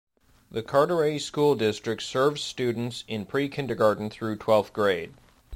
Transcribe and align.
The 0.49 0.63
Carteret 0.63 1.21
School 1.21 1.53
District 1.53 2.01
serves 2.01 2.41
students 2.41 3.03
in 3.07 3.23
pre-Kindergarten 3.23 4.09
through 4.09 4.37
twelfth 4.37 4.73
grade. 4.73 5.13